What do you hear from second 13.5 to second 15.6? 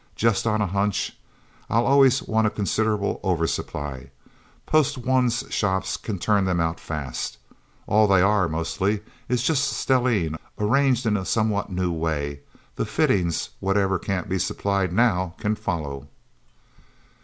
whatever can't be supplied now, can